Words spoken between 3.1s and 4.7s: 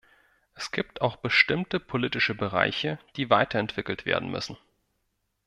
die weiterentwickelt werden müssen.